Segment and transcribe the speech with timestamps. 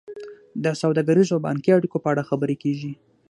[0.63, 2.91] د سوداګریزو او بانکي اړیکو په اړه خبرې کیږي